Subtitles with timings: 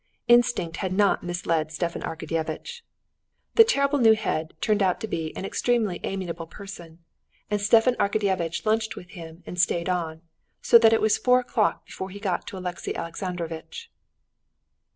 [0.27, 2.81] Instinct had not misled Stepan Arkadyevitch.
[3.53, 7.03] The terrible new head turned out to be an extremely amenable person,
[7.51, 10.23] and Stepan Arkadyevitch lunched with him and stayed on,
[10.59, 13.91] so that it was four o'clock before he got to Alexey Alexandrovitch.